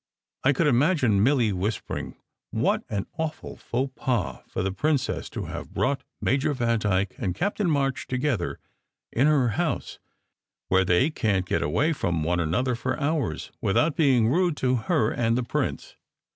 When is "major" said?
6.19-6.55